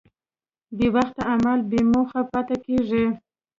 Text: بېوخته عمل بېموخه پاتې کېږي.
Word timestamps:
بېوخته 0.77 1.21
عمل 1.31 1.59
بېموخه 1.69 2.19
پاتې 2.31 2.55
کېږي. 2.65 3.05